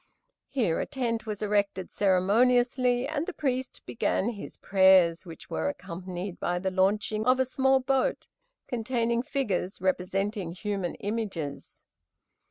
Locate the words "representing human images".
9.79-11.83